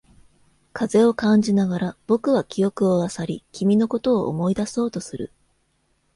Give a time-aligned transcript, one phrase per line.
[0.73, 5.31] 風を感じながら、僕は記憶を漁り、君のことを思い出そうとする。